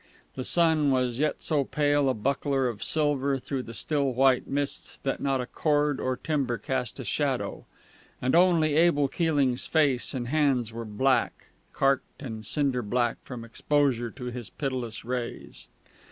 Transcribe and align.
The 0.33 0.43
sun 0.43 0.89
was 0.89 1.19
yet 1.19 1.43
so 1.43 1.63
pale 1.63 2.09
a 2.09 2.15
buckler 2.15 2.67
of 2.67 2.83
silver 2.83 3.37
through 3.37 3.61
the 3.61 3.73
still 3.75 4.13
white 4.13 4.47
mists 4.47 4.97
that 4.97 5.19
not 5.21 5.41
a 5.41 5.45
cord 5.45 5.99
or 5.99 6.17
timber 6.17 6.57
cast 6.57 6.99
a 6.99 7.03
shadow; 7.03 7.65
and 8.19 8.33
only 8.33 8.73
Abel 8.73 9.07
Keeling's 9.07 9.67
face 9.67 10.15
and 10.15 10.29
hands 10.29 10.73
were 10.73 10.85
black, 10.85 11.49
carked 11.71 12.19
and 12.19 12.43
cinder 12.47 12.81
black 12.81 13.17
from 13.23 13.45
exposure 13.45 14.09
to 14.09 14.23
his 14.31 14.49
pitiless 14.49 15.05
rays. 15.05 15.67